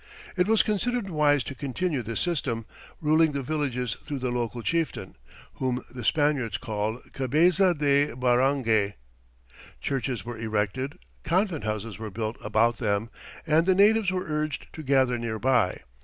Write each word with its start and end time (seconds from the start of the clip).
It 0.35 0.47
was 0.47 0.63
considered 0.63 1.11
wise 1.11 1.43
to 1.43 1.53
continue 1.53 2.01
this 2.01 2.19
system, 2.19 2.65
ruling 3.01 3.33
the 3.33 3.43
villages 3.43 3.93
through 4.03 4.17
the 4.17 4.31
local 4.31 4.63
chieftain, 4.63 5.15
whom 5.57 5.83
the 5.91 6.03
Spaniards 6.03 6.57
called 6.57 7.03
cabeza 7.13 7.75
de 7.75 8.15
barangay. 8.15 8.95
Churches 9.79 10.25
were 10.25 10.39
erected, 10.39 10.97
convent 11.23 11.65
houses 11.65 11.99
were 11.99 12.09
built 12.09 12.37
about 12.43 12.77
them, 12.77 13.11
and 13.45 13.67
the 13.67 13.75
natives 13.75 14.09
were 14.11 14.25
urged 14.27 14.73
to 14.73 14.81
gather 14.81 15.19
near 15.19 15.37
by. 15.37 15.81